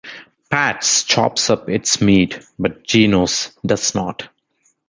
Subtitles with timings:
[0.49, 4.29] Pat's chops up its meat, but Geno's does not.